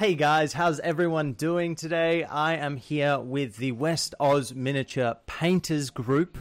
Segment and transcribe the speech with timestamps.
[0.00, 2.24] Hey guys, how's everyone doing today?
[2.24, 6.38] I am here with the West Oz Miniature Painters Group.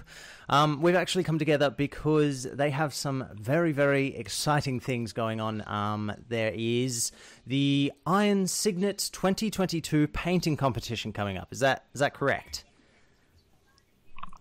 [0.47, 5.67] Um, we've actually come together because they have some very, very exciting things going on.
[5.67, 7.11] Um, there is
[7.45, 11.51] the Iron Signet 2022 painting competition coming up.
[11.51, 12.63] Is that is that correct?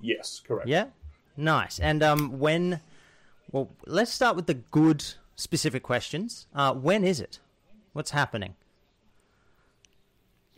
[0.01, 0.69] Yes, correct.
[0.69, 0.91] Yeah,
[1.37, 1.81] nice.
[1.81, 2.79] And um, when?
[3.51, 5.05] Well, let's start with the good,
[5.35, 6.47] specific questions.
[6.55, 7.41] Uh, when is it?
[7.95, 8.55] What's happening?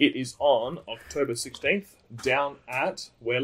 [0.00, 1.88] It is on October 16th
[2.22, 3.40] down at where,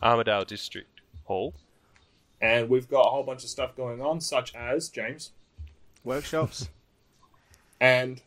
[0.00, 1.54] Armadale District Hall.
[2.40, 5.32] And we've got a whole bunch of stuff going on, such as, James,
[6.04, 6.68] Workshops.
[7.80, 8.22] and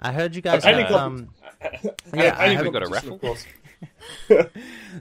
[0.00, 1.28] I heard you guys painting have, um,
[2.14, 3.14] yeah, I have- we got a raffle?
[3.16, 3.46] Of course.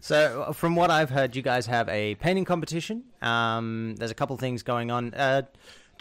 [0.02, 3.04] So, uh, from what I've heard, you guys have a painting competition.
[3.22, 5.14] Um, there's a couple things going on.
[5.14, 5.44] Uh,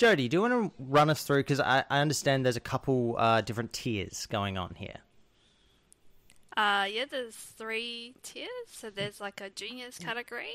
[0.00, 1.40] Jody, do you want to run us through?
[1.40, 4.96] Because I, I understand there's a couple uh, different tiers going on here.
[6.56, 8.48] Uh, yeah, there's three tiers.
[8.72, 10.54] So there's like a juniors category,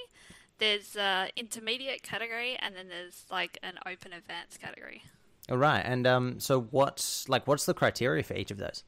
[0.58, 5.04] there's a intermediate category, and then there's like an open advanced category.
[5.48, 8.84] All right, and um, so what's like what's the criteria for each of those?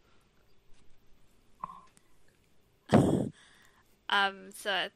[4.09, 4.87] Um, so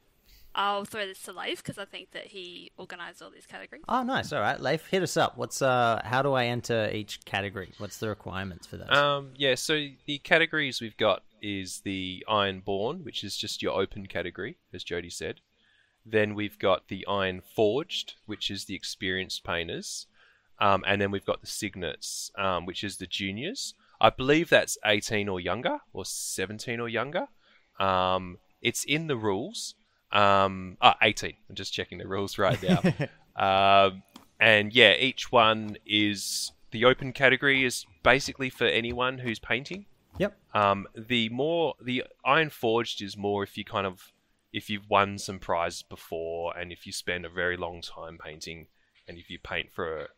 [0.54, 3.84] I'll throw this to Leif because I think that he organised all these categories.
[3.88, 4.32] Oh, nice.
[4.32, 5.36] All right, Leif, hit us up.
[5.36, 7.72] What's uh, how do I enter each category?
[7.78, 8.92] What's the requirements for that?
[8.92, 14.06] Um, yeah, so the categories we've got is the Ironborn, which is just your open
[14.06, 15.40] category, as Jody said.
[16.04, 20.06] Then we've got the Iron Forged, which is the experienced painters.
[20.58, 23.74] Um, and then we've got the Signets, um, which is the juniors.
[24.00, 27.28] I believe that's 18 or younger, or 17 or younger.
[27.78, 29.74] Um, it's in the rules.
[30.12, 31.34] Um, ah, 18.
[31.48, 32.82] I'm just checking the rules right now.
[33.86, 34.02] um,
[34.38, 39.86] and yeah, each one is the open category is basically for anyone who's painting.
[40.18, 40.36] yep.
[40.54, 44.12] Um, the more the Iron Forged is more if you kind of
[44.52, 48.66] if you've won some prizes before and if you spend a very long time painting
[49.08, 50.08] and if you paint for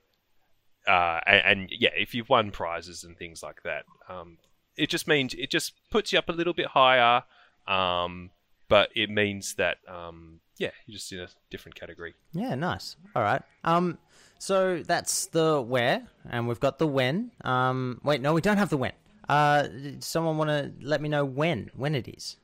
[0.87, 4.39] uh, and, and yeah, if you've won prizes and things like that, um,
[4.77, 7.23] it just means it just puts you up a little bit higher.
[7.67, 8.31] Um,
[8.69, 12.15] but it means that um, yeah, you're just in a different category.
[12.33, 12.97] Yeah, nice.
[13.15, 13.43] All right.
[13.65, 13.99] Um,
[14.39, 17.33] so that's the where, and we've got the when.
[17.43, 18.93] Um, wait, no, we don't have the when.
[19.29, 19.69] Uh,
[20.01, 22.37] someone want to let me know when when it is?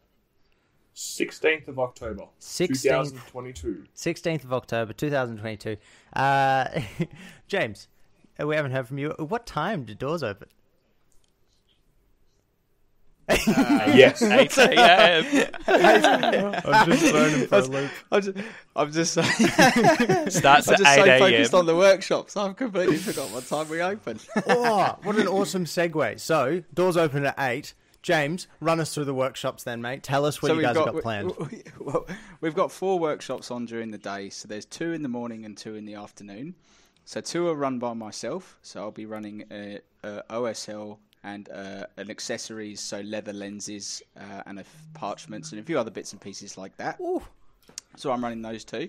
[0.97, 2.83] 16th of October, 16th.
[2.83, 3.85] 2022.
[3.97, 5.77] 16th of October, 2022.
[6.15, 6.69] Uh,
[7.49, 7.89] James,
[8.41, 9.11] uh, we haven't heard from you.
[9.19, 10.49] What time do doors open?
[13.47, 14.23] Yes.
[14.23, 16.61] 8 a.m.
[16.65, 17.91] I'm just throwing him for a loop.
[18.11, 18.39] I'm just,
[18.77, 19.25] I'm just, I'm
[20.31, 21.19] just at so 8 a.m.
[21.21, 22.37] focused on the workshops.
[22.37, 24.19] I've completely forgot what time we open.
[24.49, 26.21] oh, what an awesome segue.
[26.21, 27.75] So, doors open at 8.
[28.03, 30.03] James, run us through the workshops then, mate.
[30.03, 31.33] Tell us what So you we've guys have got we- planned.
[31.39, 32.07] we- well,
[32.41, 34.31] we've got four workshops on during the day.
[34.31, 36.55] So there's two in the morning and two in the afternoon.
[37.05, 38.59] So two are run by myself.
[38.63, 44.03] So I'll be running a, a uh, OSL and uh, an accessories, so leather lenses
[44.17, 46.99] uh, and a f- parchments and a few other bits and pieces like that.
[47.97, 48.89] So I'm running those two.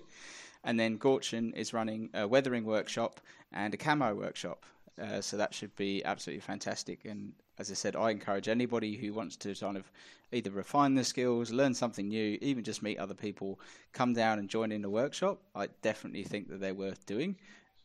[0.64, 3.20] And then Gorchin is running a weathering workshop
[3.52, 4.66] and a camo workshop.
[5.02, 7.06] Uh, so that should be absolutely fantastic.
[7.06, 9.92] And as I said, I encourage anybody who wants to kind of
[10.32, 13.60] either refine their skills, learn something new, even just meet other people,
[13.92, 15.42] come down and join in the workshop.
[15.56, 17.36] I definitely think that they're worth doing.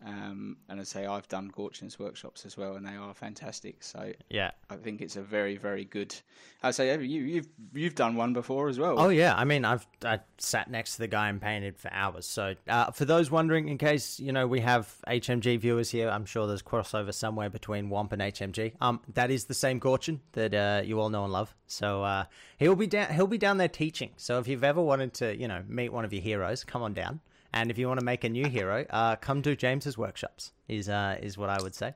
[0.05, 3.83] Um, and I say I've done Gorchin's workshops as well, and they are fantastic.
[3.83, 4.51] So Yeah.
[4.69, 6.15] I think it's a very, very good.
[6.63, 8.99] I say you, you've you've done one before as well.
[8.99, 12.27] Oh yeah, I mean, I've I sat next to the guy and painted for hours.
[12.27, 16.27] So uh, for those wondering, in case you know we have HMG viewers here, I'm
[16.27, 18.75] sure there's crossover somewhere between Womp and HMG.
[18.81, 21.55] Um, that is the same Gorchin that uh, you all know and love.
[21.67, 22.25] So uh,
[22.59, 23.13] he'll be down.
[23.15, 24.11] He'll be down there teaching.
[24.17, 26.93] So if you've ever wanted to, you know, meet one of your heroes, come on
[26.93, 27.21] down.
[27.57, 30.53] And if you want to make a new hero, uh, come to James's workshops.
[30.69, 31.95] Is uh, is what I would say.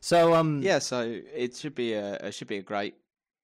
[0.00, 1.00] So um, Yeah, so
[1.34, 2.94] it should be a it should be a great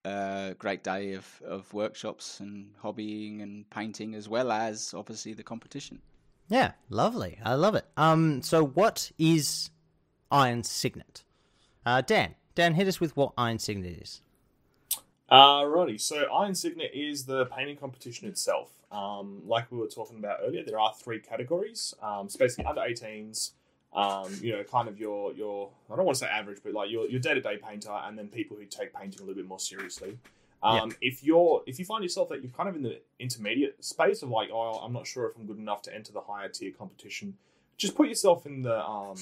[0.05, 5.43] uh, great day of, of workshops and hobbying and painting as well as obviously the
[5.43, 6.01] competition.
[6.49, 7.39] Yeah, lovely.
[7.43, 7.87] I love it.
[7.97, 9.71] Um, so what is
[10.31, 11.25] Iron Signet?
[11.87, 14.21] Uh, Dan, Dan, hit us with what Iron Signet is.
[15.31, 18.78] Alrighty, so Iron Signet is the painting competition itself.
[18.91, 21.95] Um, like we were talking about earlier, there are three categories.
[22.03, 23.53] Um, it's basically under 18s,
[23.93, 26.91] um, you know, kind of your your I don't want to say average, but like
[26.91, 29.47] your your day to day painter, and then people who take painting a little bit
[29.47, 30.19] more seriously.
[30.63, 34.23] Um, If you're if you find yourself that you're kind of in the intermediate space
[34.23, 36.73] of like, oh, I'm not sure if I'm good enough to enter the higher tier
[36.73, 37.37] competition,
[37.77, 39.17] just put yourself in the um,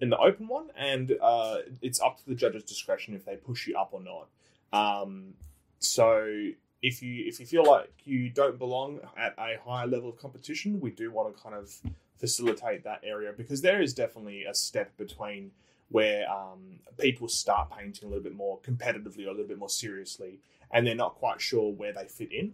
[0.00, 3.66] in the open one, and uh, it's up to the judge's discretion if they push
[3.66, 4.28] you up or not.
[4.72, 5.34] Um,
[5.78, 6.50] so
[6.84, 10.78] if you if you feel like you don't belong at a higher level of competition,
[10.80, 11.74] we do want to kind of
[12.18, 15.50] facilitate that area because there is definitely a step between
[15.88, 19.70] where um, people start painting a little bit more competitively or a little bit more
[19.70, 20.40] seriously,
[20.72, 22.52] and they're not quite sure where they fit in.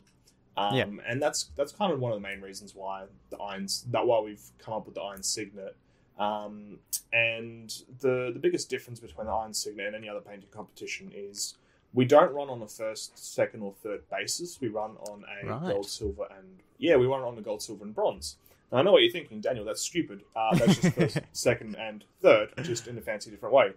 [0.56, 0.84] Um, Yeah.
[1.08, 4.20] And that's that's kind of one of the main reasons why the irons that why
[4.20, 5.76] we've come up with the iron signet.
[6.20, 6.78] Um,
[7.12, 7.68] and
[7.98, 11.56] the the biggest difference between the iron signet and any other painting competition is
[11.92, 14.60] we don't run on a first, second, or third basis.
[14.60, 15.72] We run on a Right.
[15.72, 18.36] gold, silver, and yeah, we run on a gold, silver, and bronze.
[18.70, 19.64] Now, I know what you're thinking, Daniel.
[19.64, 20.22] That's stupid.
[20.36, 23.72] Uh, that's just first, second, and third, just in a fancy different way.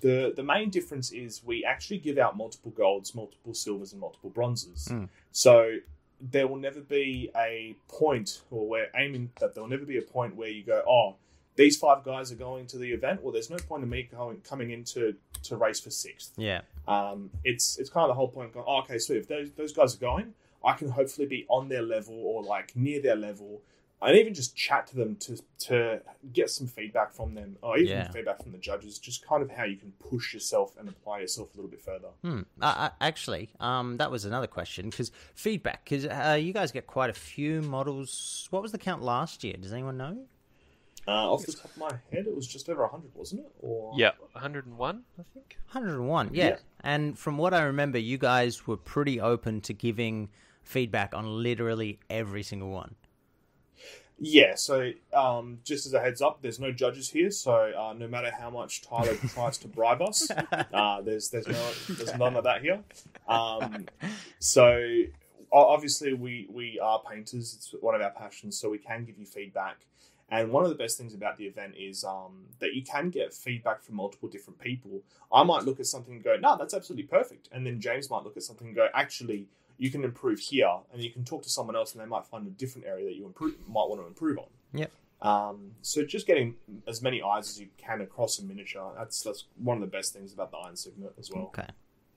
[0.00, 4.28] The the main difference is we actually give out multiple golds, multiple silvers, and multiple
[4.30, 4.88] bronzes.
[4.90, 5.08] Mm.
[5.32, 5.78] So
[6.20, 10.02] there will never be a point, or we're aiming that there will never be a
[10.02, 11.16] point where you go, oh,
[11.56, 13.22] these five guys are going to the event.
[13.22, 15.14] Well, there's no point in me going, coming in to,
[15.52, 16.32] race for sixth.
[16.36, 16.62] Yeah.
[16.88, 18.48] Um, it's it's kind of the whole point.
[18.48, 20.34] Of going, oh, okay, so if those those guys are going,
[20.64, 23.60] I can hopefully be on their level or like near their level,
[24.02, 26.00] and even just chat to them to to
[26.32, 28.10] get some feedback from them, or even Yeah.
[28.10, 28.98] feedback from the judges.
[28.98, 32.08] Just kind of how you can push yourself and apply yourself a little bit further.
[32.22, 32.40] Hmm.
[32.60, 35.84] Uh, actually, um, that was another question because feedback.
[35.84, 38.48] Because uh, you guys get quite a few models.
[38.50, 39.54] What was the count last year?
[39.60, 40.26] Does anyone know?
[41.06, 43.52] Uh, off the top of my head, it was just over hundred, wasn't it?
[43.60, 45.58] Or Yeah, 101, I think.
[45.72, 46.30] 101.
[46.32, 46.48] Yeah.
[46.48, 46.56] Yeah.
[46.80, 50.30] And from what I remember, you guys were pretty open to giving
[50.62, 52.94] feedback on literally every single one.
[54.18, 58.06] Yeah, so um, just as a heads up, there's no judges here, so uh, no
[58.06, 60.30] matter how much Tyler tries to bribe us,
[60.72, 62.80] uh, there's there's no there's none of that here.
[63.26, 63.86] Um,
[64.38, 64.80] so
[65.52, 69.26] obviously we we are painters; it's one of our passions, so we can give you
[69.26, 69.84] feedback.
[70.30, 73.32] And one of the best things about the event is um, that you can get
[73.34, 75.02] feedback from multiple different people.
[75.32, 78.24] I might look at something and go, "No, that's absolutely perfect," and then James might
[78.24, 81.50] look at something and go, "Actually." You can improve here, and you can talk to
[81.50, 84.06] someone else, and they might find a different area that you improve, might want to
[84.06, 84.46] improve on.
[84.72, 84.92] Yep.
[85.20, 86.54] Um, so just getting
[86.86, 88.92] as many eyes as you can across a miniature.
[88.96, 91.46] That's that's one of the best things about the Iron Signet as well.
[91.46, 91.66] Okay.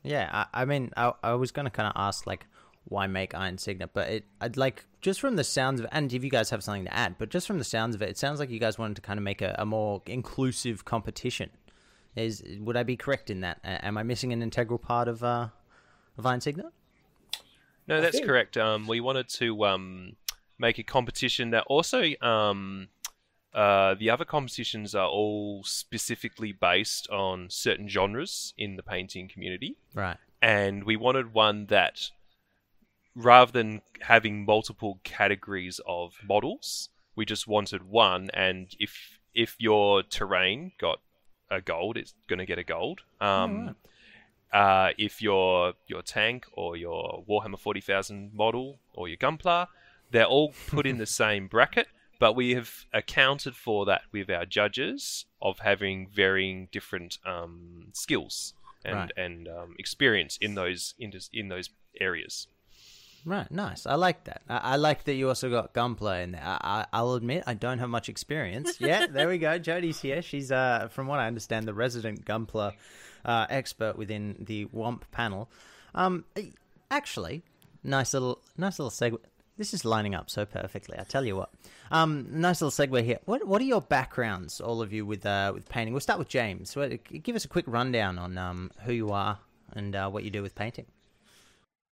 [0.03, 2.45] Yeah, I, I mean, I, I was going to kind of ask, like,
[2.89, 3.92] why make Iron Signet?
[3.94, 6.63] But it, I'd like, just from the sounds of it, and if you guys have
[6.63, 8.78] something to add, but just from the sounds of it, it sounds like you guys
[8.78, 11.50] wanted to kind of make a, a more inclusive competition.
[12.16, 13.60] Is Would I be correct in that?
[13.63, 15.50] Am I missing an integral part of, uh,
[16.18, 16.66] of Iron Signet?
[17.88, 18.57] No, that's correct.
[18.57, 20.16] Um, we wanted to um,
[20.57, 22.88] make a competition that also um,
[23.54, 29.78] uh, the other competitions are all specifically based on certain genres in the painting community,
[29.94, 30.18] Right.
[30.42, 32.10] and we wanted one that,
[33.17, 38.29] rather than having multiple categories of models, we just wanted one.
[38.33, 40.99] And if if your terrain got
[41.49, 43.01] a gold, it's going to get a gold.
[43.19, 43.75] Um,
[44.53, 49.67] uh, if your your tank or your Warhammer forty thousand model or your Gunpla,
[50.11, 51.87] they're all put in the same bracket.
[52.19, 58.53] But we have accounted for that with our judges of having varying different um, skills
[58.86, 59.12] and Right.
[59.17, 61.69] and um, experience in those in, in those
[62.00, 62.47] areas.
[63.27, 63.86] Right, nice.
[63.86, 64.41] I like that.
[64.48, 66.41] I, I like that you also got Gunpla in there.
[66.46, 68.77] I, I, I'll admit I don't have much experience.
[68.88, 69.57] Yeah, there we go.
[69.57, 70.22] Jody's here.
[70.22, 72.72] She's, uh, from what I understand, the resident gunpla
[73.25, 75.50] uh, expert within the Womp panel.
[75.93, 76.24] Um,
[76.89, 77.43] actually,
[77.84, 79.17] nice little, nice little segue.
[79.57, 80.98] This is lining up so perfectly.
[80.98, 81.50] I tell you what.
[81.91, 83.19] Um, nice little segue here.
[83.25, 85.93] What What are your backgrounds, all of you, with uh, with painting?
[85.93, 86.77] We'll start with James.
[87.24, 89.39] Give us a quick rundown on um, who you are
[89.74, 90.86] and uh, what you do with painting.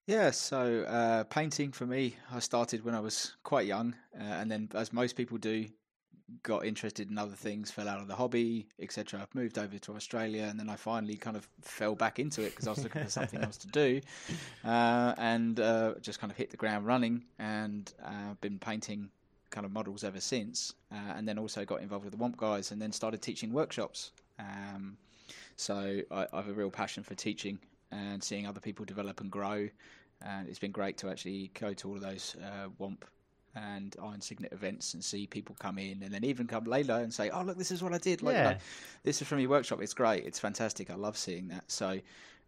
[0.06, 4.52] Yeah, so uh, painting for me, I started when I was quite young, uh, and
[4.52, 5.66] then, as most people do,
[6.42, 9.22] got interested in other things, fell out of the hobby, etc.
[9.22, 12.50] I've moved over to Australia, and then I finally kind of fell back into it
[12.50, 14.02] because I was looking for something else to do,
[14.66, 19.10] uh, and uh, just kind of hit the ground running, and uh, been painting
[19.52, 22.74] kind of models ever since, uh, and then also got involved with the Womp guys,
[22.74, 24.12] and then started teaching workshops.
[24.38, 24.98] Um,
[25.56, 27.60] so I, I have a real passion for teaching
[27.94, 29.70] and seeing other people develop and grow.
[30.22, 33.04] And it's been great to actually go to all of those uh, Womp
[33.56, 37.14] and Iron Signet events and see people come in and then even come later and
[37.14, 38.22] say, "Oh, look, this is what I did.
[38.22, 38.48] Like, Yeah.
[38.48, 38.60] like,
[39.04, 39.82] this is from your workshop.
[39.82, 40.26] It's great.
[40.26, 40.90] It's fantastic.
[40.90, 42.00] I love seeing that." So,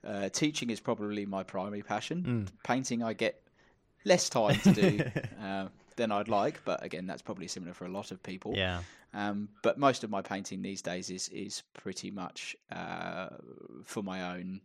[0.04, 2.48] uh, teaching is probably my primary passion.
[2.64, 3.42] Painting, I get
[4.06, 5.04] less time to do
[5.42, 8.54] uh, than I'd like, but again, that's probably similar for a lot of people.
[8.56, 8.82] Yeah.
[9.14, 13.30] Um, but most of my painting these days is is pretty much uh,
[13.84, 14.62] for my own.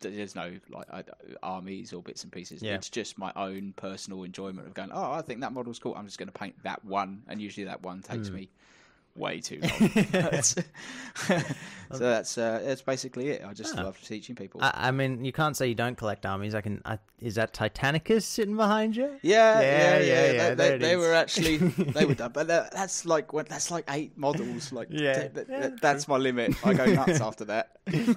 [0.00, 1.04] There's no like I,
[1.42, 2.62] armies or bits and pieces.
[2.62, 2.74] Yeah.
[2.74, 4.90] It's just my own personal enjoyment of going.
[4.92, 5.94] Oh, I think that model's cool.
[5.94, 8.34] I'm just going to paint that one, and usually that one takes Hmm.
[8.36, 8.48] me
[9.16, 10.42] way too long.
[11.92, 13.42] So that's uh, that's basically it.
[13.46, 13.82] I just Ah.
[13.82, 14.62] love teaching people.
[14.62, 16.54] I, I mean, you can't say you don't collect armies.
[16.54, 16.80] I can.
[16.86, 19.10] I, is that Titanicus sitting behind you?
[19.20, 20.32] Yeah, Yeah, yeah, yeah, yeah.
[20.32, 20.98] yeah, They, there they, it they is.
[20.98, 24.72] were actually they were done, but that's like what that's like eight models.
[24.72, 25.28] Like, Yeah.
[25.28, 26.54] th- th- Yeah, that's my limit.
[26.64, 27.72] I go nuts after that.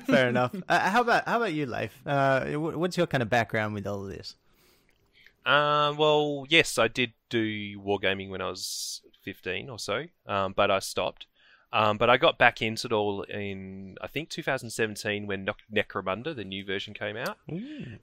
[0.08, 0.56] Fair enough.
[0.70, 1.92] Uh, how about how about you, Leif?
[2.06, 4.38] Uh, what's your kind of background with all of this?
[5.46, 10.72] Um, well, yes, I did do wargaming when I was 15 or so, um, but
[10.72, 11.26] I stopped.
[11.74, 16.34] Um, but I got back into it all in, I think, 2017 when Nec- Necromunda,
[16.34, 17.38] the new version, came out.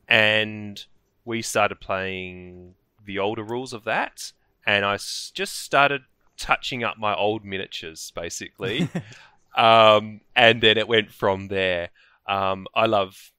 [0.09, 0.85] And
[1.25, 2.75] we started playing
[3.07, 4.33] the older rules of that.
[4.67, 6.03] And I s- just started
[6.37, 8.91] touching up my old miniatures, basically.
[9.57, 11.91] um, and then it went from there.
[12.27, 13.33] Um, I love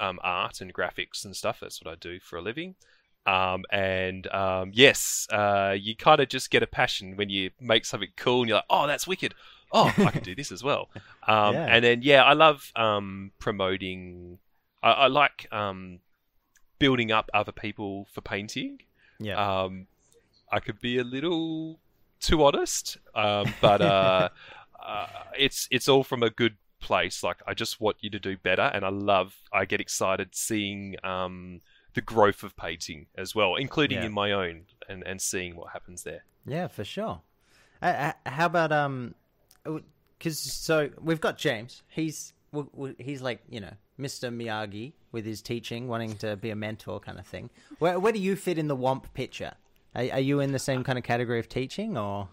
[0.00, 1.60] um, art and graphics and stuff.
[1.60, 2.74] That's what I do for a living.
[3.26, 7.84] Um, and um, yes, uh, you kind of just get a passion when you make
[7.84, 9.34] something cool and you're like, oh, that's wicked.
[9.72, 10.88] Oh, I can do this as well.
[11.28, 11.66] Um, Yeah.
[11.66, 14.38] And then, yeah, I love um, promoting.
[14.82, 16.00] I, I like um,
[16.78, 18.80] building up other people for painting.
[19.20, 19.36] Yeah.
[19.62, 19.86] Um,
[20.50, 21.78] I could be a little
[22.20, 24.30] too honest, um, but uh,
[24.84, 25.06] uh,
[25.38, 27.22] it's it's all from a good place.
[27.22, 29.36] Like I just want you to do better, and I love.
[29.52, 31.60] I get excited seeing um,
[31.94, 34.06] the growth of painting as well, including Yeah.
[34.06, 36.24] in my own, and and seeing what happens there.
[36.46, 37.20] Yeah, for sure.
[37.82, 39.14] Uh, uh, how about um,
[40.18, 41.82] because so we've got James.
[41.88, 42.32] He's
[42.98, 44.34] he's like you know Mr.
[44.34, 47.50] Miyagi with his teaching, wanting to be a mentor kind of thing.
[47.78, 49.52] Where where do you fit in the Womp picture?
[49.94, 52.28] Are, are you in the same kind of category of teaching, or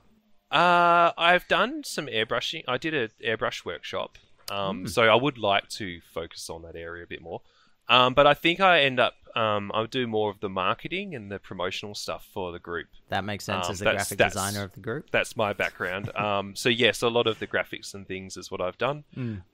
[0.51, 2.63] Uh, I've done some airbrushing.
[2.67, 4.17] I did an airbrush workshop,
[4.49, 7.41] um, so I would like to focus on that area a bit more.
[7.89, 11.31] Um, but I think I end up um, I'll do more of the marketing and
[11.31, 12.87] the promotional stuff for the group.
[13.09, 15.11] that makes sense Um, as the that's- graphic designer of the group?
[15.11, 16.09] That's my background.
[16.17, 19.03] um, so yes, a lot of the graphics and things is what I've done.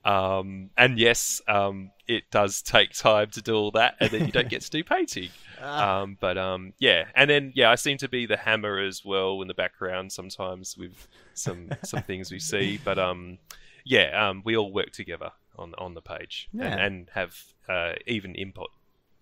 [0.04, 4.32] Um, and yes, um, it does take time to do all that, and then you
[4.32, 5.28] don't get to do painting.
[5.60, 9.42] Um, but um, yeah, and then yeah, I seem to be the hammer as well
[9.42, 12.80] in the background sometimes with some some things we see.
[12.82, 13.36] But um,
[13.84, 16.64] yeah, um, we all work together on on the page Yeah.
[16.66, 17.36] and, and have
[17.68, 18.68] uh, even input,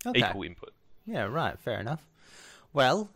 [0.05, 0.19] Okay.
[0.19, 0.73] equal input.
[1.05, 1.59] Yeah, right.
[1.59, 2.07] Fair enough.
[2.73, 3.09] Well,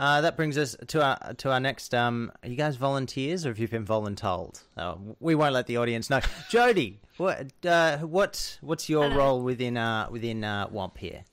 [0.00, 1.94] uh, that brings us to our to our next.
[1.94, 4.62] Um, are you guys volunteers, or have you been voluntold?
[4.76, 6.20] Oh, we won't let the audience know.
[6.50, 9.16] Jody, what uh, what what's your Hello.
[9.16, 11.24] role within uh, within uh, Womp here?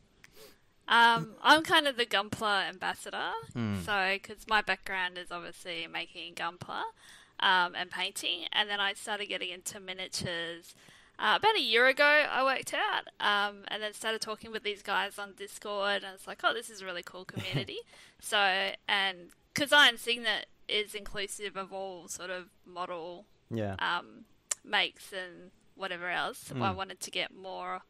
[0.87, 3.29] Um, I'm kind of the Gunpla ambassador.
[3.85, 6.81] So, because my background is obviously making Gunpla
[7.41, 10.73] um, and painting, and then I started getting into miniatures
[11.19, 12.03] uh, about a year ago.
[12.03, 16.27] I worked out, um, and then started talking with these guys on Discord, and it's
[16.27, 17.79] like, oh, this is a really cool community.
[18.21, 19.17] so, and
[19.53, 23.75] because Iron Signet is inclusive of all sort of model Yeah.
[23.79, 24.25] um,
[24.63, 26.51] makes and whatever else.
[26.55, 27.81] I wanted to get more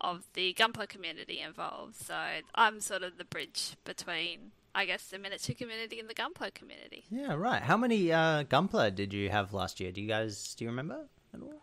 [0.00, 1.96] of the Gunpla community involved.
[1.96, 2.14] So
[2.54, 7.04] I'm sort of the bridge between, I guess, the miniature community and the Gunpla community.
[7.10, 7.60] Yeah, right.
[7.62, 9.92] How many uh, Gunpla did you have last year?
[9.92, 11.60] Do you guys do you remember at all?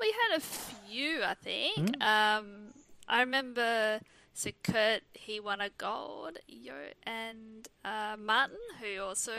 [0.00, 2.02] We had a few, I think.
[2.02, 2.72] Um,
[3.08, 4.00] I remember.
[4.34, 6.38] So Kurt, he won a gold.
[6.46, 6.72] Yo
[7.04, 9.32] and uh, Martin, who also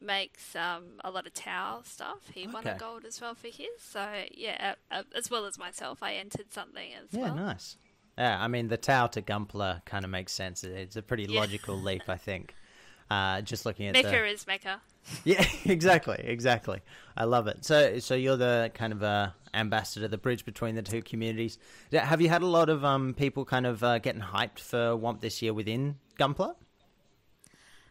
[0.00, 3.68] makes um, a lot of Tau stuff, he won a gold as well for his.
[3.80, 7.36] So yeah, uh, uh, as well as myself, I entered something as Yeah, well.
[7.36, 7.76] Yeah, nice.
[8.18, 10.62] Yeah, I mean the Tau to Gunpla kind of makes sense.
[10.62, 11.40] It's a pretty Yeah.
[11.40, 12.54] logical leap, I think.
[13.10, 14.80] Uh, just looking at Mecha the is Mecha.
[15.24, 16.80] Yeah, exactly, exactly.
[17.16, 17.64] I love it.
[17.64, 21.58] So, so you're the kind of uh, ambassador, the bridge between the two communities.
[21.92, 25.20] Have you had a lot of um, people kind of uh, getting hyped for Womp
[25.20, 26.54] this year within Gunpla?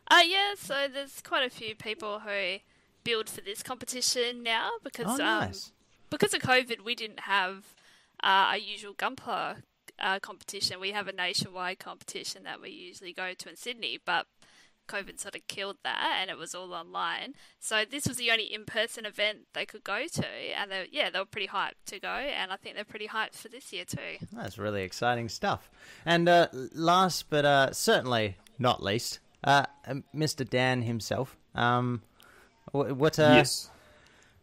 [0.09, 2.57] Uh, yeah, so there's quite a few people who
[3.03, 5.51] build for this competition now because Oh, um,
[6.09, 7.75] because of COVID, we didn't have
[8.24, 9.57] uh, our usual Gunpla
[10.00, 10.79] uh, competition.
[10.79, 14.27] We have a nationwide competition that we usually go to in Sydney, but
[14.88, 17.34] COVID sort of killed that, and it was all online.
[17.60, 20.27] So this was the only in-person event they could go to,
[20.60, 23.36] and they, yeah, they were pretty hyped to go, and I think they're pretty hyped
[23.36, 24.25] for this year too.
[24.32, 25.70] That's really exciting stuff.
[26.06, 30.48] And uh, last but uh, certainly not least, uh, um, Mr.
[30.48, 31.38] Dan himself.
[31.56, 32.01] Um,
[32.72, 33.20] what?
[33.20, 33.70] Uh, yes.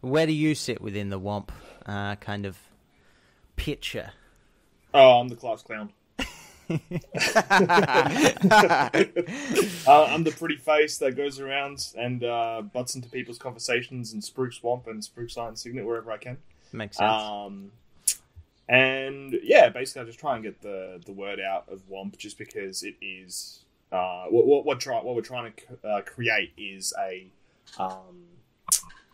[0.01, 1.49] Where do you sit within the Womp
[1.87, 2.59] uh, kind of
[3.57, 4.11] picture?
[4.93, 5.93] Oh, I'm the class clown.
[6.71, 6.81] uh,
[9.87, 14.55] I'm the pretty face that goes around and uh, butts into people's conversations and spruik
[14.55, 16.39] swamp and spruik science signet wherever I can.
[16.73, 17.11] Makes sense.
[17.11, 17.73] Um,
[18.69, 22.39] and yeah, basically, I just try and get the the word out of Womp, just
[22.39, 26.53] because it is uh, what what what, try, what we're trying to c- uh, create
[26.57, 27.27] is a
[27.79, 28.25] um,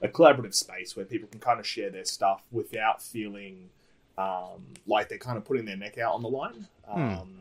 [0.02, 3.70] a collaborative space where people can kind of share their stuff without feeling
[4.20, 6.66] um, like they're kind of putting their neck out on the line.
[6.88, 7.36] Um,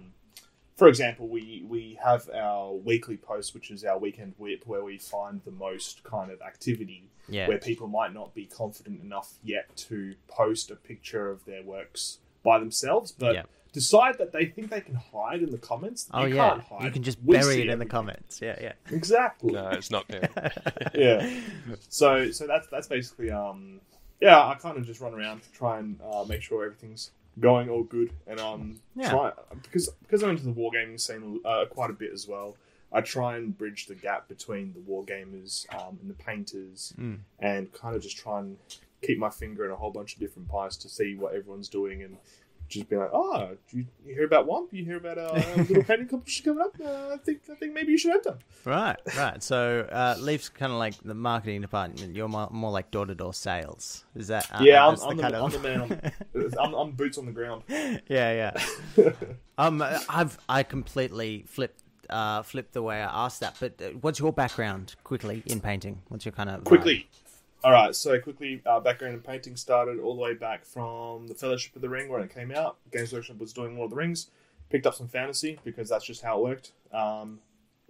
[0.76, 4.98] For example, we we have our weekly post, which is our weekend whip, where we
[4.98, 7.48] find the most kind of activity Yeah.
[7.50, 12.20] where people might not be confident enough yet to post a picture of their works
[12.44, 13.44] by themselves, but Yeah.
[13.74, 16.08] decide that they think they can hide in the comments.
[16.14, 16.84] Oh you yeah, can't hide.
[16.86, 18.42] you can just We bury see it in the comments.
[18.42, 18.74] Yeah, yeah.
[19.00, 19.52] Exactly.
[19.52, 20.30] No, it's not there.
[20.96, 21.30] yeah.
[21.90, 23.82] So so that's that's basically um
[24.22, 27.70] yeah I kind of just run around to try and uh, make sure everything's going
[27.70, 29.10] all good and um Yeah.
[29.12, 29.32] try
[29.64, 32.56] because because I'm into the wargaming scene uh, quite a bit as well.
[32.92, 37.20] I try and bridge the gap between the wargamers um, and the painters, Mm.
[37.40, 38.58] and kind of just try and
[39.04, 42.02] keep my finger in a whole bunch of different pies to see what everyone's doing
[42.02, 42.18] and
[42.70, 44.72] just be like, oh, you, hear about Womp?
[44.72, 46.76] You hear about uh, little painting competition coming up?
[46.80, 48.38] Uh, I think I think maybe you should enter.
[48.64, 49.42] Right, right.
[49.42, 52.16] So uh, Leif's kind of like the marketing department.
[52.16, 54.06] You're more, more like door to door sales.
[54.16, 54.48] Is that?
[54.54, 55.82] Uh, Yeah, I'm, I'm, the, kind I'm the man.
[55.82, 57.64] On, I'm, I'm boots on the ground.
[57.70, 58.00] yeah,
[58.98, 59.12] yeah.
[59.58, 63.58] um, I've I completely flipped uh flipped the way I asked that.
[63.60, 66.02] But uh, what's your background quickly in painting?
[66.08, 66.70] What's your kind of vibe?
[67.62, 71.36] All right, so quickly, uh, background in painting started all the way back from the
[71.36, 72.78] Fellowship of the Ring when it came out.
[72.90, 74.28] Games Workshop was doing Lord of the Rings.
[74.70, 76.72] Picked up some fantasy because that's just how it worked.
[76.94, 77.40] Um,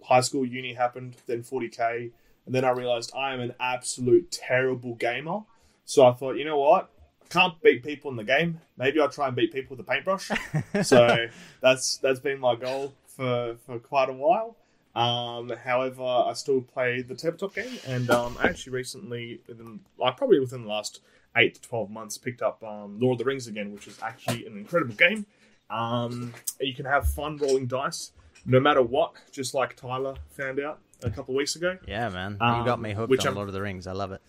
[0.02, 2.10] high school, uni happened, then 40k,
[2.46, 5.42] and then I realized I am an absolute terrible gamer.
[5.84, 6.90] So I thought, you know what?
[7.22, 8.60] I can't beat people in the game.
[8.76, 10.32] Maybe I'll try and beat people with a paintbrush.
[10.82, 11.28] so
[11.60, 14.56] that's that's been my goal for, for quite a while.
[14.94, 20.16] Um, however, I still play the tabletop game, and um, I actually recently, within, like
[20.16, 21.00] probably within the last
[21.36, 24.46] eight to twelve months, picked up um, Lord of the Rings again, which is actually
[24.46, 25.26] an incredible game.
[25.70, 28.10] Um, you can have fun rolling dice,
[28.44, 29.12] no matter what.
[29.30, 31.78] Just like Tyler found out a couple of weeks ago.
[31.86, 32.36] Yeah, man.
[32.40, 33.86] you Um, got me hooked on I'm- Lord of the Rings.
[33.86, 34.20] I love it.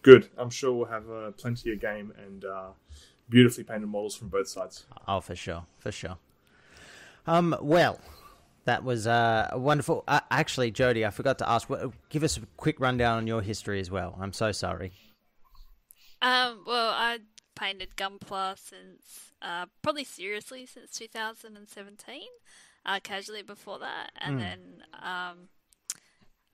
[0.00, 0.30] Good.
[0.38, 2.68] I'm sure we'll have uh, plenty of game and uh,
[3.28, 4.86] beautifully painted models from both sides.
[5.06, 6.16] Oh, for sure, for sure.
[7.26, 8.00] Um, well,
[8.64, 10.04] that was uh wonderful.
[10.06, 11.68] Uh, actually, Jody, I forgot to ask.
[12.08, 14.16] Give us a quick rundown on your history as well.
[14.20, 14.92] I'm so sorry.
[16.20, 17.18] Um, well, I
[17.56, 22.22] painted Gunpla since uh, probably seriously since 2017.
[22.84, 24.58] Uh, casually before that, and then
[25.00, 25.48] um,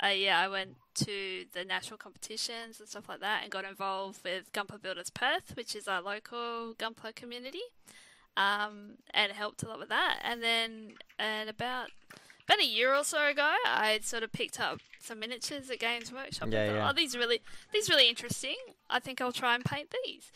[0.03, 4.23] uh, yeah, I went to the national competitions and stuff like that, and got involved
[4.25, 7.63] with Gunpla Builders Perth, which is our local Gunpla community,
[8.39, 10.21] um, and helped a lot with that.
[10.23, 11.91] And then, and about
[12.47, 16.11] about a year or so ago, I sort of picked up some miniatures at Games
[16.11, 16.49] Workshop.
[16.51, 16.91] Yeah, and thought, yeah.
[16.91, 18.57] Oh, these are really these are really interesting.
[18.89, 20.31] I think I'll try and paint these.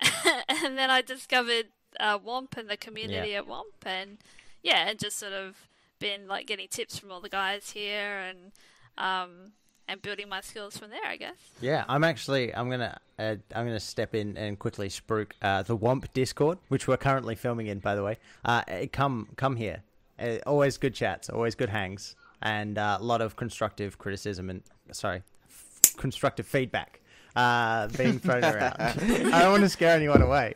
[0.48, 1.66] and then I discovered
[1.98, 4.18] uh, Womp and the community at Womp, and
[4.62, 5.56] yeah, and just sort of
[6.00, 8.52] been like getting tips from all the guys here, and
[8.98, 9.52] um,
[9.88, 11.06] and building my skills from there.
[11.06, 11.36] I guess.
[11.60, 15.76] Yeah, I'm actually I'm gonna uh, I'm gonna step in and quickly spruik uh, the
[15.76, 18.18] Womp Discord, which we're currently filming in, by the way.
[18.44, 19.82] Uh, eh, come come here.
[20.18, 24.62] Uh, always good chats, always good hangs, and uh, a lot of constructive criticism and
[24.92, 27.00] sorry, f- constructive feedback
[27.36, 28.76] uh, being thrown around.
[28.78, 30.54] I don't want to scare anyone away.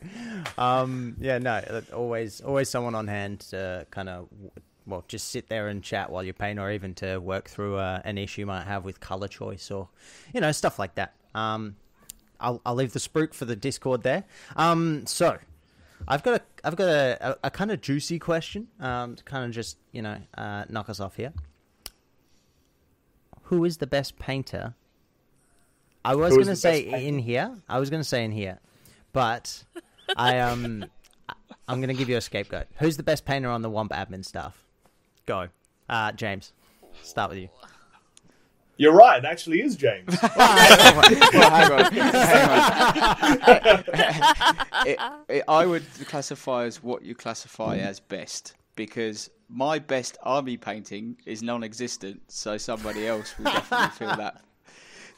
[0.56, 4.28] Um, yeah, no, uh, always always someone on hand to kind of
[4.88, 8.00] well just sit there and chat while you paint, or even to work through uh,
[8.04, 9.88] an issue you might have with color choice or
[10.34, 11.14] you know stuff like that.
[11.34, 11.76] Um,
[12.40, 14.24] I'll I'll leave the spruik for the Discord there.
[14.56, 15.38] Um, so.
[16.06, 19.44] I've got a I've got a, a, a kind of juicy question um, to kind
[19.44, 21.32] of just you know uh, knock us off here.
[23.44, 24.74] Who is the best painter?
[26.04, 27.54] I was going to say in here.
[27.68, 28.60] I was going to say in here,
[29.12, 29.64] but
[30.16, 30.84] I um
[31.68, 32.66] I'm going to give you a scapegoat.
[32.78, 34.64] Who's the best painter on the Womp admin staff?
[35.28, 35.48] Go,
[35.90, 36.54] uh, James.
[37.02, 37.50] Start with you.
[38.78, 39.22] You're right.
[39.22, 40.16] It actually is James.
[40.22, 42.50] well, hang on, hang
[43.60, 43.84] on.
[44.86, 50.56] it, it, I would classify as what you classify as best because my best army
[50.56, 54.40] painting is non-existent, so somebody else will definitely feel that.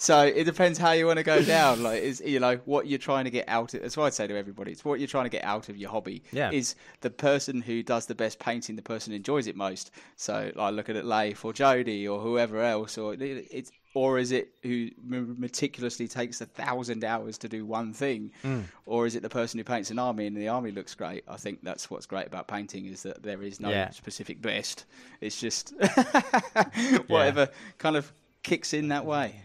[0.02, 1.82] So it depends how you want to go down.
[1.82, 3.74] Like, is you know what you're trying to get out.
[3.74, 4.72] Of, that's what I'd say to everybody.
[4.72, 6.22] It's what you're trying to get out of your hobby.
[6.32, 6.50] Yeah.
[6.50, 9.90] Is the person who does the best painting the person who enjoys it most?
[10.16, 14.18] So like looking at it, Leif or Jody or whoever else, or it- it's or
[14.18, 18.62] is it who meticulously takes a thousand hours to do one thing, mm.
[18.86, 21.24] or is it the person who paints an army and the army looks great?
[21.28, 23.90] I think that's what's great about painting is that there is no Yeah.
[23.90, 24.86] specific best.
[25.20, 25.74] It's just
[27.08, 28.10] whatever kind of
[28.42, 29.42] kicks in that way.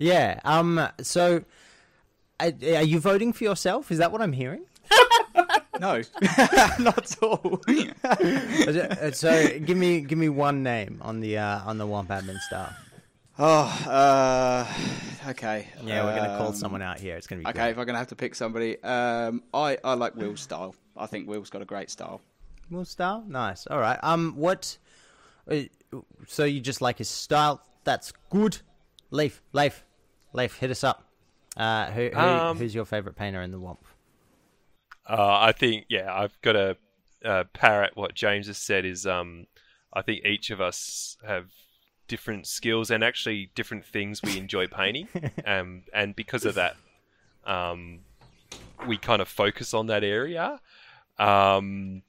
[0.00, 0.40] Yeah.
[0.44, 0.88] Um.
[1.02, 1.44] So,
[2.40, 3.92] uh, are you voting for yourself?
[3.92, 4.62] Is that what I'm hearing?
[5.80, 6.02] No,
[6.78, 7.62] not at all.
[8.04, 12.38] Uh, so, give me give me one name on the uh, on the Womp admin
[12.40, 12.74] staff.
[13.38, 14.66] Oh, uh,
[15.30, 15.68] okay.
[15.82, 17.16] Yeah, we're gonna call Um, someone out here.
[17.16, 17.70] It's gonna be Okay, great.
[17.70, 20.74] if I'm gonna have to pick somebody, um, I I like Will's style.
[20.98, 22.20] I think Will's got a great style.
[22.70, 23.66] Well, style, nice.
[23.66, 23.98] All right.
[24.02, 24.76] Um, what?
[25.50, 25.60] uh,
[26.26, 27.62] So you just like his style?
[27.84, 28.58] That's good.
[29.10, 29.82] Leif, Leif,
[30.32, 31.04] Leif, hit us up.
[31.56, 33.78] Uh, who, who Um, who's your favorite painter in the Womp?
[35.08, 36.76] Uh, I think yeah, I've got to
[37.24, 38.84] uh, parrot what James has said.
[38.84, 39.46] Is um,
[39.92, 41.50] I think each of us have
[42.06, 45.08] different skills and actually different things we enjoy painting,
[45.46, 46.76] um, and because of that,
[47.44, 48.00] um,
[48.86, 50.60] we kind of focus on that area.
[51.18, 52.02] Um,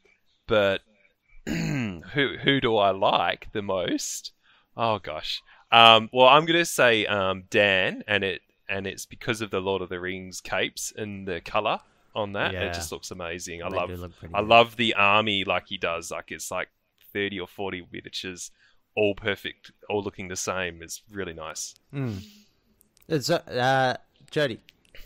[0.45, 0.81] but
[1.47, 2.01] who
[2.43, 4.31] who do I like the most?
[4.77, 5.41] Oh gosh.
[5.71, 9.81] Um, well, I'm gonna say um, Dan, and it and it's because of the Lord
[9.81, 11.79] of the Rings capes and the color
[12.15, 12.53] on that.
[12.53, 12.63] Yeah.
[12.63, 13.63] It just looks amazing.
[13.63, 14.47] I They love look I good.
[14.47, 16.11] love the army like he does.
[16.11, 16.69] Like it's like
[17.13, 18.51] thirty or forty miniatures,
[18.95, 20.81] all perfect, all looking the same.
[20.81, 21.75] It's really nice.
[23.07, 23.97] It's uh, uh,
[24.29, 24.59] Jody,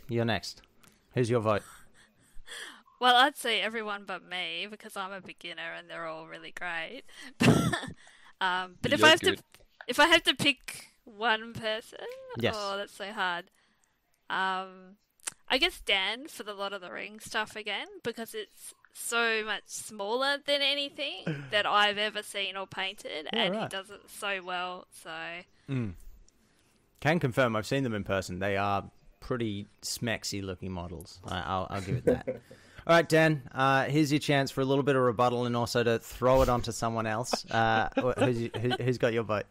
[0.09, 0.61] you're next.
[1.13, 1.63] Who's your vote?
[2.99, 7.03] Well, I'd say everyone but me because I'm a beginner and they're all really great.
[8.41, 9.37] um, but if You're I have good.
[9.37, 9.43] to,
[9.87, 11.99] if I have to pick one person,
[12.39, 12.55] Yes.
[12.57, 13.45] oh, that's so hard.
[14.29, 14.97] Um,
[15.47, 19.63] I guess Dan for the Lord of the Rings stuff again because it's so much
[19.67, 24.41] smaller than anything that I've ever seen or painted, Yeah, and he does it so
[24.43, 24.87] well.
[25.03, 25.11] So
[27.01, 27.55] Can confirm.
[27.55, 28.39] I've seen them in person.
[28.39, 28.83] They are
[29.19, 31.19] pretty smexy looking models.
[31.25, 32.27] I, I'll, I'll give it that.
[32.87, 33.41] All right, Dan.
[33.53, 36.49] Uh, here's your chance for a little bit of rebuttal and also to throw it
[36.49, 37.45] onto someone else.
[37.49, 39.45] Uh, who's, who, who's got your vote?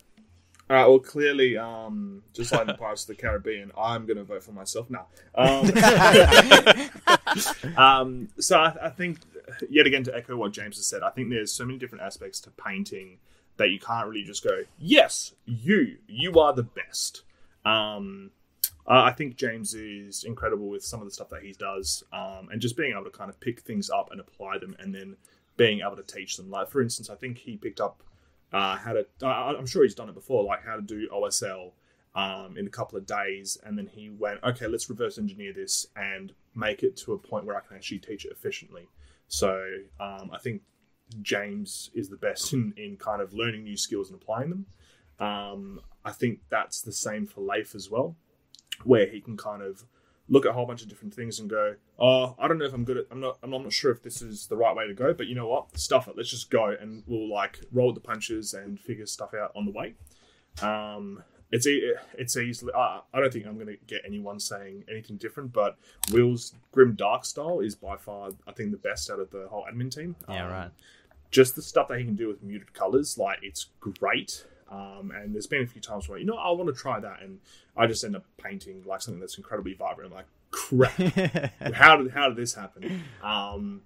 [0.70, 0.86] All right.
[0.86, 4.52] Well, clearly, um, just like the Pirates of the Caribbean, I'm going to vote for
[4.52, 5.06] myself now.
[5.34, 5.70] Um,
[7.76, 9.18] um, so I, I think,
[9.68, 12.40] yet again, to echo what James has said, I think there's so many different aspects
[12.40, 13.18] to painting
[13.58, 17.22] that you can't really just go, "Yes, you, you are the best."
[17.66, 18.30] Um,
[18.86, 22.60] I think James is incredible with some of the stuff that he does, um, and
[22.60, 25.16] just being able to kind of pick things up and apply them, and then
[25.56, 26.50] being able to teach them.
[26.50, 28.02] Like, for instance, I think he picked up
[28.54, 29.04] uh, how to.
[29.20, 31.72] Uh, I'm sure he's done it before, like how to do OSL
[32.14, 35.88] um, in a couple of days, and then he went, okay, let's reverse engineer this
[35.96, 38.86] and make it to a point where I can actually teach it efficiently.
[39.26, 39.60] So
[39.98, 40.62] um, I think
[41.20, 44.66] James is the best in, in kind of learning new skills and applying them.
[45.18, 48.14] Um, I think that's the same for Leif as well,
[48.84, 49.84] where he can kind of
[50.28, 52.72] look at a whole bunch of different things and go, "Oh, I don't know if
[52.72, 53.06] I'm good at.
[53.10, 53.38] I'm not.
[53.42, 55.12] I'm not sure if this is the right way to go.
[55.12, 55.76] But you know what?
[55.78, 56.16] Stuff it.
[56.16, 59.72] Let's just go, and we'll like roll the punches and figure stuff out on the
[59.72, 59.94] way."
[60.62, 62.72] Um, it's it's easily.
[62.74, 65.52] Uh, I don't think I'm going to get anyone saying anything different.
[65.52, 65.76] But
[66.10, 69.66] Will's grim dark style is by far, I think, the best out of the whole
[69.70, 70.16] admin team.
[70.28, 70.70] Yeah, Um, right.
[71.30, 74.46] just the stuff that he can do with muted colors, like it's great.
[74.70, 77.22] Um, and there's been a few times where you know I want to try that,
[77.22, 77.40] and
[77.76, 80.12] I just end up painting like something that's incredibly vibrant.
[80.12, 80.92] I'm like, crap,
[81.74, 83.04] how did how did this happen?
[83.22, 83.82] Um,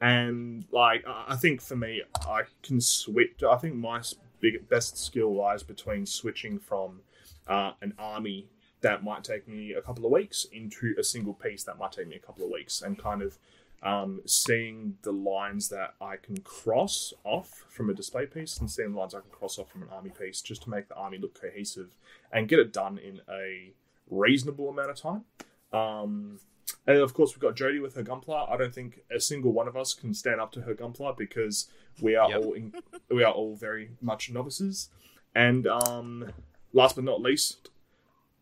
[0.00, 3.42] and like I I think for me, I can switch.
[3.48, 4.02] I think my
[4.40, 7.00] big best skill lies between switching from
[7.48, 8.48] uh, an army
[8.82, 12.06] that might take me a couple of weeks into a single piece that might take
[12.06, 13.38] me a couple of weeks, and kind of
[13.84, 18.92] um, seeing the lines that I can cross off from a display piece and seeing
[18.92, 21.18] the lines I can cross off from an army piece just to make the army
[21.18, 21.96] look cohesive
[22.32, 23.72] and get it done in a
[24.10, 25.24] reasonable amount of time.
[25.72, 26.40] Um,
[26.86, 28.50] and of course, we've got Jody with her gunpla.
[28.50, 31.68] I don't think a single one of us can stand up to her gunpla because
[32.00, 32.40] we are Yep.
[32.42, 32.72] all in,
[33.10, 34.88] we are all very much novices.
[35.34, 36.32] And um,
[36.72, 37.70] last but not least,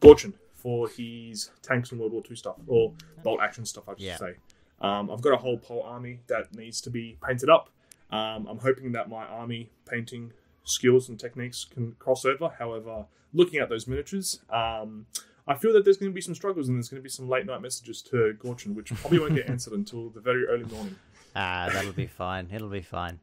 [0.01, 2.93] Gorchin for his tanks and World War II stuff or
[3.25, 4.17] bolt action stuff, I should Yeah.
[4.19, 4.35] say.
[4.83, 7.71] Um, I've got a whole pole army that needs to be painted up.
[8.11, 10.33] Um, I'm hoping that my army painting
[10.65, 12.51] skills and techniques can cross over.
[12.59, 15.07] However, looking at those miniatures, um,
[15.47, 17.29] I feel that there's going to be some struggles and there's going to be some
[17.29, 20.97] late night messages to Gorchin, which probably won't get answered until the very early morning.
[21.35, 22.51] Ah, that'll be fine.
[22.53, 23.19] It'll be fine.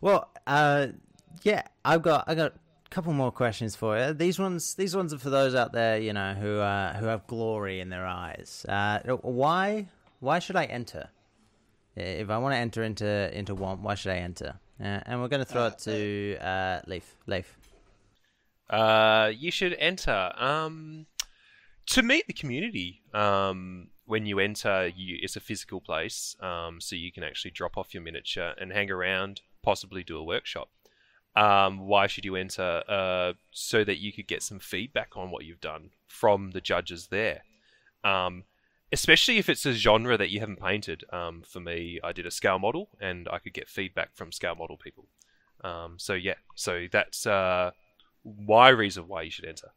[0.00, 0.86] Well, uh,
[1.42, 4.12] yeah, I've got I got a couple more questions for you.
[4.12, 7.26] These ones, these ones are for those out there, you know, who uh, who have
[7.26, 8.64] glory in their eyes.
[8.68, 9.88] Uh, why
[10.20, 11.10] why should I enter?
[11.96, 14.58] If I want to enter into into one, why should I enter?
[14.80, 17.16] Uh, and we're going to throw it to uh, Leif.
[17.26, 17.58] Leif.
[18.70, 21.06] Uh, you should enter um,
[21.86, 23.02] to meet the community.
[23.12, 27.76] Um, when you enter, you, it's a physical place, um, so you can actually drop
[27.76, 30.68] off your miniature and hang around, possibly do a workshop.
[31.36, 32.82] Um, why should you enter?
[32.88, 37.08] Uh, so that you could get some feedback on what you've done from the judges
[37.08, 37.42] there.
[38.04, 38.44] Um,
[38.92, 41.04] especially if it's a genre that you haven't painted.
[41.12, 44.54] Um, for me, I did a scale model, and I could get feedback from scale
[44.54, 45.06] model people.
[45.62, 47.72] Um, so yeah, so that's uh,
[48.22, 49.68] why reason why you should enter.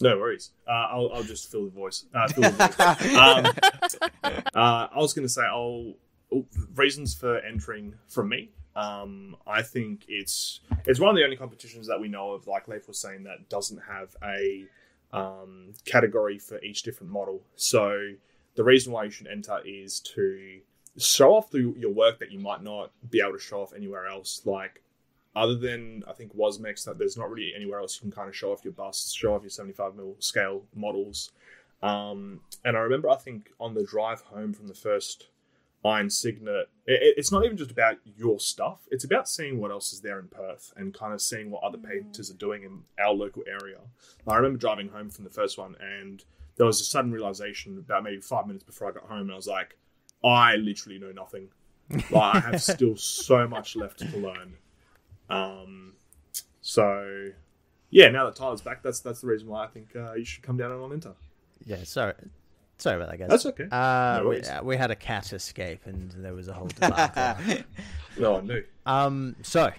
[0.00, 0.50] No worries.
[0.66, 2.04] Uh, I'll, I'll just fill the voice.
[2.12, 3.94] Uh, fill the voice.
[4.32, 5.94] um, uh, I was going to say, I'll
[6.32, 8.50] oh, reasons for entering from me.
[8.76, 12.68] Um, I think it's it's one of the only competitions that we know of, like
[12.68, 14.66] Leif was saying, that doesn't have a
[15.12, 17.42] um, category for each different model.
[17.56, 18.14] So
[18.56, 20.60] the reason why you should enter is to
[20.98, 24.06] show off the, your work that you might not be able to show off anywhere
[24.06, 24.42] else.
[24.44, 24.82] Like
[25.36, 28.36] other than I think Wasmex, that there's not really anywhere else you can kind of
[28.36, 31.30] show off your busts, show off your 75 mil scale models.
[31.82, 35.28] Um, and I remember, I think on the drive home from the first
[35.84, 38.80] Iron Signet, it, it's not even just about your stuff.
[38.90, 41.78] It's about seeing what else is there in Perth and kind of seeing what other
[41.78, 43.78] painters are doing in our local area.
[44.26, 46.24] I remember driving home from the first one, and
[46.56, 49.36] there was a sudden realization about maybe five minutes before I got home, and I
[49.36, 49.76] was like,
[50.24, 51.48] I literally know nothing.
[52.10, 54.54] Like, I have still so much left to learn.
[55.28, 55.94] Um,
[56.62, 57.30] so
[57.90, 60.42] yeah, now that Tyler's back, that's that's the reason why I think uh, you should
[60.42, 61.12] come down and on enter.
[61.64, 62.14] Yeah, sorry.
[62.78, 63.28] Sorry about that, guys.
[63.28, 63.68] That's okay.
[63.70, 67.36] Uh, No we, uh, we had a cat escape, and there was a whole debacle.
[68.18, 68.62] No, I knew.
[68.86, 69.72] um, so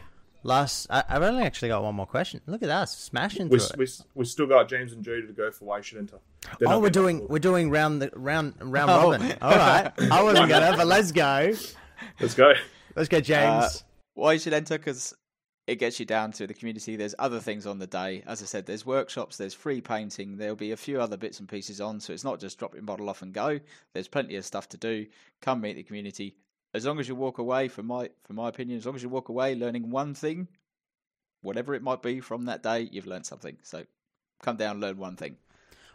[0.43, 2.41] last, I, I've only actually got one more question.
[2.47, 4.01] Look at us smashing We through we it.
[4.13, 6.17] we still got James and Judy to go for why you should enter.
[6.59, 9.11] They're Oh, we're doing off we're doing round the round round Oh.
[9.11, 9.37] robin.
[9.41, 11.53] All right, I wasn't gonna, but let's go.
[12.19, 12.53] Let's go.
[12.95, 13.63] Let's go, James.
[13.63, 13.69] Uh,
[14.15, 15.13] why you should enter because
[15.67, 16.95] it gets you down to the community.
[16.95, 18.23] There's other things on the day.
[18.27, 20.37] As I said, there's workshops, there's free painting.
[20.37, 22.83] There'll be a few other bits and pieces on, so it's not just drop your
[22.83, 23.59] bottle off and go.
[23.93, 25.07] There's plenty of stuff to do.
[25.41, 26.35] Come meet the community.
[26.73, 29.09] As long as you walk away, from my from my opinion, as long as you
[29.09, 30.47] walk away learning one thing,
[31.41, 33.57] whatever it might be from that day, you've learned something.
[33.63, 33.85] So
[34.43, 35.37] come down, learn one thing.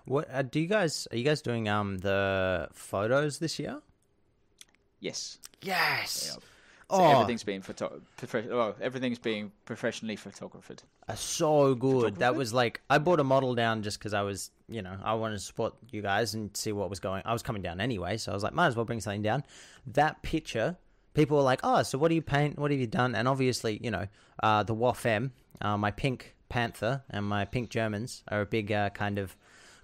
[0.05, 1.07] what uh, do you guys?
[1.13, 3.83] Are you guys doing um the photos this year?
[4.99, 5.39] Yes.
[5.63, 6.39] Yes.
[6.91, 10.83] So Oh, everything's being photo- profe- well, everything's being professionally photographed.
[11.09, 12.17] Uh, so good.
[12.17, 15.15] That was like I bought a model down just because I was, you know, I
[15.15, 17.23] wanted to support you guys and see what was going.
[17.25, 19.45] I was coming down anyway, so I was like, might as well bring something down.
[19.87, 20.77] That picture,
[21.15, 22.59] people were like, "Oh, so what do you paint?
[22.59, 24.09] What have you done?" And obviously, you know,
[24.43, 28.91] uh, the WAFM, uh, my pink panther and my pink Germans are a big uh,
[28.91, 29.37] kind of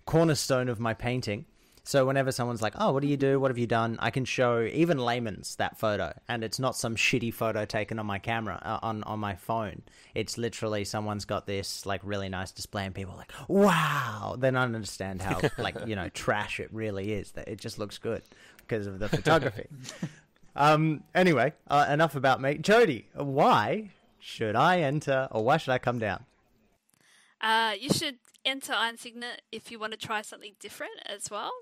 [0.07, 1.45] cornerstone of my painting.
[1.87, 3.39] So whenever someone's like, "Oh, what do you do?
[3.39, 6.97] What have you done?" I can show even layman's that photo, and it's not some
[6.97, 9.83] shitty photo taken on my camera uh, on on my phone.
[10.13, 14.51] It's literally someone's got this like really nice display, and people are like, "Wow!" They
[14.51, 17.31] don't understand how like you know trash it really is.
[17.33, 18.25] That it just looks good
[18.59, 19.69] because of the photography.
[20.57, 21.05] um.
[21.15, 22.59] Anyway, uh, enough about me.
[22.59, 26.25] Jody, why should I enter, or why should I come down?
[27.41, 31.53] Uh, you should enter Iron Signet if you want to try something different as well.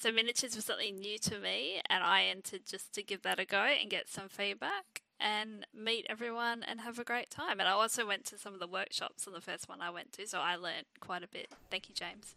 [0.00, 3.44] So miniatures was something new to me, and I entered just to give that a
[3.44, 7.60] go and get some feedback and meet everyone and have a great time.
[7.60, 10.12] And I also went to some of the workshops on the first one I went
[10.14, 11.52] to, so I learned quite a bit.
[11.70, 12.34] Thank you, James.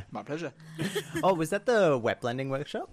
[0.10, 0.52] My pleasure.
[1.22, 2.90] oh, was that the wet blending workshop?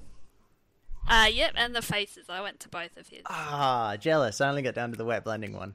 [1.10, 2.30] Uh, yep, and the faces.
[2.30, 3.24] I went to both of his.
[3.26, 4.40] Ah, jealous.
[4.40, 5.74] I only got down to the wet blending one.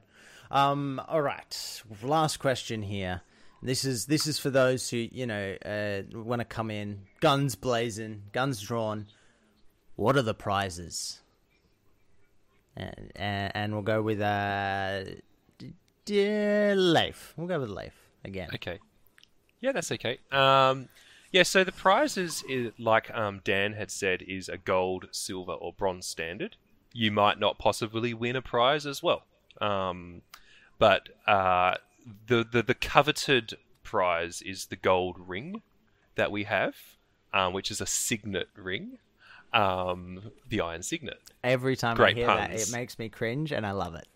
[0.52, 1.82] Um, all right.
[2.00, 3.22] Last question here.
[3.62, 7.54] This is this is for those who you know uh, want to come in, guns
[7.54, 9.06] blazing, guns drawn.
[9.96, 11.20] What are the prizes?
[12.76, 15.02] And and, we'll go with uh,
[16.08, 17.34] Leif.
[17.36, 17.94] We'll go with Leif
[18.24, 18.50] again.
[18.54, 18.78] Okay.
[19.60, 20.18] Yeah, that's okay.
[20.30, 20.88] Um,
[21.32, 25.72] yeah, so the prizes, is, like um, Dan had said, is a gold, silver, or
[25.72, 26.56] bronze standard.
[26.92, 29.24] You might not possibly win a prize as well.
[29.60, 30.22] Um,
[30.78, 31.74] but uh,
[32.26, 35.62] the, the, the coveted prize is the gold ring
[36.14, 36.74] that we have,
[37.32, 38.98] um, which is a signet ring,
[39.52, 41.20] um, the Iron Signet.
[41.42, 44.06] Every time Great I hear that, it makes me cringe, and I love it.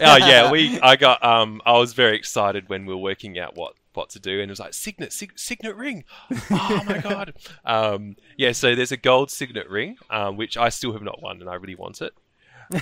[0.00, 3.56] oh yeah, we I got um I was very excited when we were working out
[3.56, 6.04] what what to do and it was like signet sig- signet ring.
[6.50, 7.34] Oh my god.
[7.64, 11.40] Um yeah, so there's a gold signet ring um which I still have not won
[11.40, 12.12] and I really want it.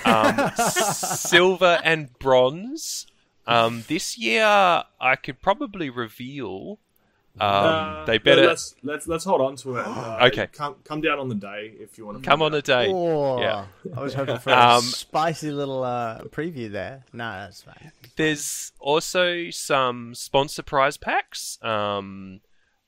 [0.05, 3.07] Um silver and bronze.
[3.47, 6.79] Um this year I could probably reveal
[7.39, 9.87] um Uh, they better Let's let's let's hold on to it.
[9.87, 10.47] Uh, Okay.
[10.49, 12.91] Come come down on the day if you want to come on a day.
[12.91, 13.67] Oh, Yeah.
[13.95, 17.05] I was hoping for a Um, spicy little uh, preview there.
[17.13, 17.93] No, that's fine.
[18.17, 21.59] There's also some sponsor prize packs.
[21.63, 22.41] Um,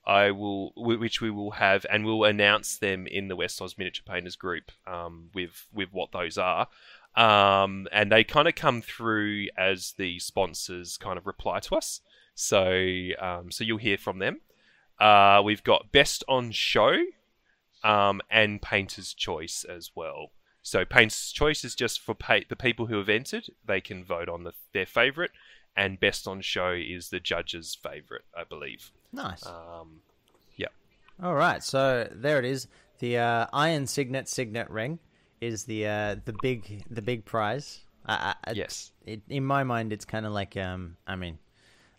[0.06, 4.04] I will, which we will have, and we'll announce them in the West Oz Miniature
[4.10, 6.68] Painters group um, with with what those are.
[7.18, 12.00] Um, and they kind of come through as the sponsors kind of reply to us.
[12.36, 14.40] So, um, so you'll hear from them.
[15.00, 16.96] Uh, we've got best on show,
[17.82, 20.30] um, and painter's choice as well.
[20.62, 23.48] So painter's choice is just for pay- the people who have entered.
[23.66, 25.32] They can vote on the, their favourite,
[25.76, 28.92] and best on show is the judge's favourite, I believe.
[29.12, 29.44] Nice.
[29.44, 30.02] Um,
[30.56, 30.68] yeah.
[31.20, 32.68] All right, so there it is.
[33.00, 35.00] The uh, Iron Signet Signet ring
[35.40, 37.80] is the uh, the big the big prize.
[38.06, 38.92] I, I, Yes.
[39.06, 41.38] It, in my mind, it's kind of like um, I mean,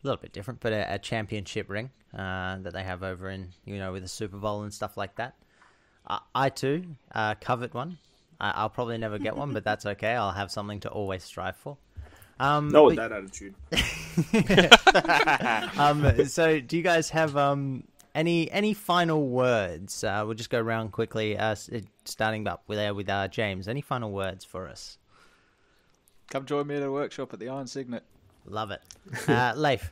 [0.03, 3.49] a little bit different, but a, a championship ring uh, that they have over in
[3.65, 5.35] you know with the Super Bowl and stuff like that.
[6.07, 7.97] I, I too uh, covet one.
[8.41, 10.13] I, I'll probably never get one, but that's okay.
[10.13, 11.77] I'll have something to always strive for.
[12.39, 13.53] Um, Not with but- that attitude.
[15.77, 17.83] um, so do you guys have um
[18.15, 20.03] any any final words?
[20.03, 21.37] Uh, we'll just go around quickly.
[21.37, 23.67] Uh, uh, starting up with uh, with uh, James.
[23.67, 24.97] Any final words for us?
[26.29, 28.03] Come join me at a workshop at the Iron Signet.
[28.45, 28.81] Love it,
[29.27, 29.91] uh, Leif.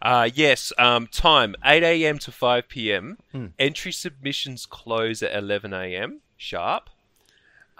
[0.00, 2.18] Uh, yes, um, time 8 a.m.
[2.18, 3.18] to 5 p.m.
[3.58, 6.20] Entry submissions close at 11 a.m.
[6.36, 6.88] sharp.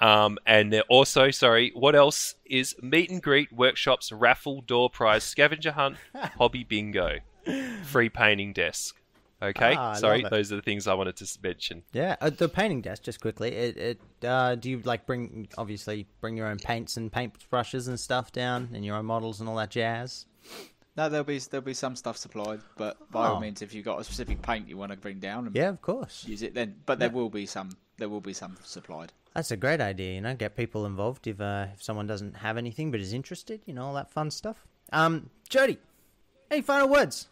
[0.01, 5.25] Um, and they're also, sorry, what else is meet and greet, workshops, raffle, door prize,
[5.25, 5.97] scavenger hunt,
[6.39, 7.19] hobby bingo,
[7.85, 8.97] free painting desk.
[9.41, 11.85] Okay, Ah, sorry, those are the things I wanted to mention.
[11.93, 13.05] Yeah, uh, the painting desk.
[13.05, 17.13] Just quickly, it, it uh, do you like bring obviously bring your own paints and
[17.13, 20.27] paint brushes and stuff down and your own models and all that jazz?
[20.97, 23.35] No, there'll be there'll be some stuff supplied, but by Oh.
[23.35, 25.69] all means, if you've got a specific paint you want to bring down and Yeah,
[25.69, 26.25] of course.
[26.27, 29.13] use it, then but there will be some there will be some supplied.
[29.35, 30.15] That's a great idea.
[30.15, 33.61] You know, get people involved if uh, if someone doesn't have anything but is interested.
[33.67, 34.67] You know, all that fun stuff.
[34.93, 35.79] Um, Jody,
[36.51, 37.29] any final words?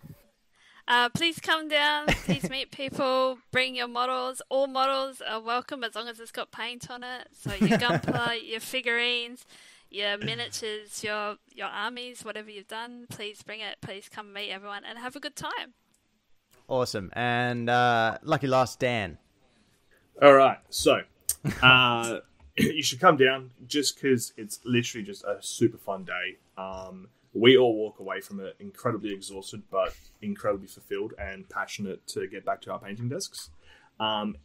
[0.88, 2.06] Uh, please come down.
[2.06, 3.38] Please meet people.
[3.50, 4.40] Bring your models.
[4.48, 7.28] All models are welcome as long as it's got paint on it.
[7.32, 9.46] So your gunpla, your figurines,
[9.90, 13.78] your miniatures, your your armies, whatever you've done, please bring it.
[13.80, 15.74] Please come meet everyone and have a good time.
[16.68, 17.10] Awesome.
[17.14, 19.18] And uh, lucky last Dan.
[20.20, 21.02] All right, so
[21.62, 22.20] uh,
[22.56, 26.38] you should come down just because it's literally just a super fun day.
[26.56, 32.26] Um, we all walk away from it incredibly exhausted, but incredibly fulfilled and passionate to
[32.26, 33.50] get back to our painting desks.
[34.00, 34.36] Um,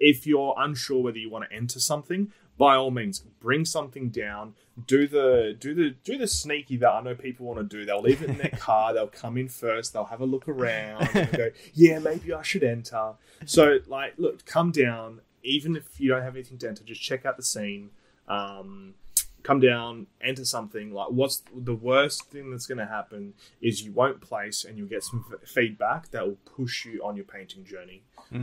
[0.00, 4.54] if you're unsure whether you want to enter something, by all means, bring something down.
[4.86, 7.84] Do the do the do the sneaky that I know people want to do.
[7.84, 8.92] They'll leave it in their car.
[8.92, 9.92] They'll come in first.
[9.92, 11.08] They'll have a look around.
[11.14, 13.14] And go, yeah, maybe I should enter.
[13.46, 15.20] So, like, look, come down.
[15.42, 17.90] Even if you don't have anything to enter, just check out the scene.
[18.28, 18.94] Um,
[19.42, 20.92] come down, enter something.
[20.92, 24.88] Like, what's the worst thing that's going to happen is you won't place, and you'll
[24.88, 28.02] get some f- feedback that will push you on your painting journey.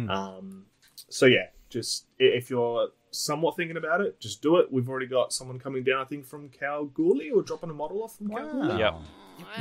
[0.10, 0.66] Um,
[1.08, 4.72] so yeah, just if you're somewhat thinking about it, just do it.
[4.72, 8.18] We've already got someone coming down, I think, from Kalgoorlie or dropping a model off
[8.18, 8.80] from Kalgoorlie.
[8.80, 8.96] Yep.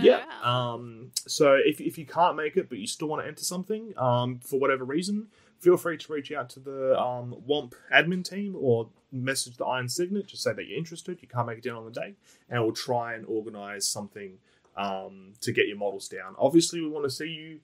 [0.03, 0.25] Yeah.
[0.43, 0.75] Wow.
[0.75, 3.95] Um, so if, if you can't make it, but you still want to enter something,
[3.97, 5.29] um, for whatever reason,
[5.61, 9.89] feel free to reach out to the um, WOMP admin team or message the Iron
[9.89, 10.27] Signet.
[10.27, 11.19] Just say that you're interested.
[11.21, 12.15] You can't make it down on the day,
[12.49, 14.39] and we'll try and organize something
[14.77, 16.35] um, to get your models down.
[16.39, 17.61] Obviously, we want to see you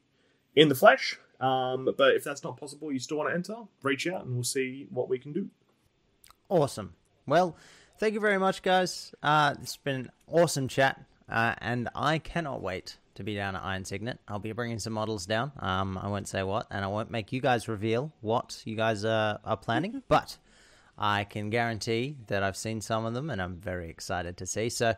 [0.57, 1.19] in the flesh.
[1.41, 4.45] Um, but if that's not possible, you still want to enter, reach out and we'll
[4.45, 5.51] see what we can do.
[6.49, 6.95] Awesome.
[7.27, 7.57] Well,
[7.99, 9.15] thank you very much, guys.
[9.23, 13.63] Uh, it's been an awesome chat, uh, and I cannot wait to be down at
[13.63, 14.19] Iron Signet.
[14.29, 15.53] I'll be bringing some models down.
[15.61, 19.05] Um, I won't say what, and I won't make you guys reveal what you guys
[19.05, 20.37] uh, are planning, but
[20.99, 24.69] I can guarantee that I've seen some of them, and I'm very excited to see.
[24.69, 24.95] So,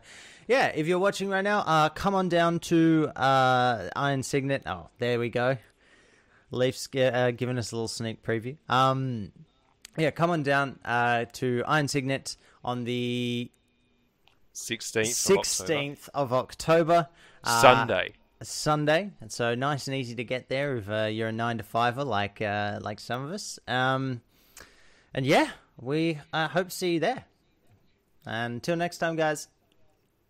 [0.47, 4.63] yeah, if you're watching right now, uh, come on down to uh, Iron Signet.
[4.65, 5.57] Oh, there we go.
[6.51, 8.57] Leif's uh, giving us a little sneak preview.
[8.69, 9.31] Um,
[9.97, 13.49] yeah, come on down uh, to Iron Signet on the
[14.53, 14.95] 16th.
[14.95, 15.43] of October.
[15.43, 17.07] sixteenth of October,
[17.47, 18.13] Sunday.
[18.41, 21.63] Sunday, and so nice and easy to get there if uh, you're a nine to
[21.63, 23.59] fiver like uh, like some of us.
[23.67, 24.21] Um,
[25.13, 25.49] and yeah,
[25.81, 27.25] we uh, hope to see you there.
[28.25, 29.47] Until next time, guys.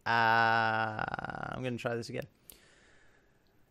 [0.05, 1.03] Uh,
[1.51, 2.27] I'm gonna try this again.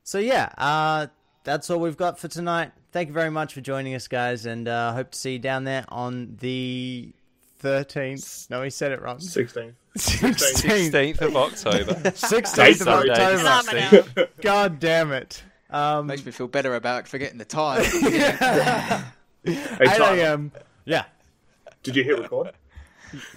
[0.03, 1.07] So yeah, uh,
[1.45, 2.73] that's all we've got for tonight.
[2.93, 5.65] Thank you very much for joining us, guys, and uh, hope to see you down
[5.65, 7.15] there on the
[7.59, 8.47] thirteenth.
[8.51, 9.19] No, he said it wrong.
[9.21, 9.75] 16.
[9.97, 10.93] Sixteenth.
[10.93, 12.13] 16th of October.
[12.15, 14.29] Sixteenth of October.
[14.41, 15.43] God damn it.
[15.71, 17.85] Um, Makes me feel better about forgetting the time.
[19.47, 20.51] Hey, 8 Tyler, a.m.
[20.87, 21.05] Yeah.
[21.85, 22.51] did you hit record?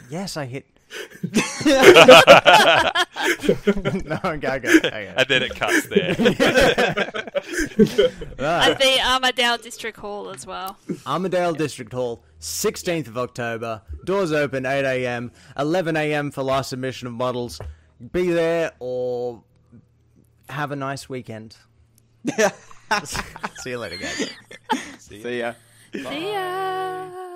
[0.10, 0.66] Yes, I hit.
[1.24, 1.30] no,
[4.38, 4.70] go, go.
[4.78, 5.14] Okay.
[5.16, 6.10] and then it cuts there.
[8.40, 10.80] At the Armadale District Hall as well.
[11.06, 13.82] Armadale District Hall, 16th of October.
[14.06, 15.32] Doors open 8 a.m.
[15.58, 16.32] 11 a.m.
[16.32, 17.60] for last submission of models.
[18.12, 19.44] Be there or
[20.50, 21.58] have a nice weekend.
[23.06, 24.30] See you later, guys.
[25.00, 25.54] See ya.
[25.94, 27.29] See ya.